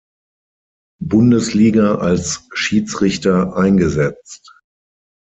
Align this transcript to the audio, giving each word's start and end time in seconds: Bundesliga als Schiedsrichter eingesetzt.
Bundesliga 0.99 1.93
als 1.99 2.47
Schiedsrichter 2.55 3.55
eingesetzt. 3.55 4.59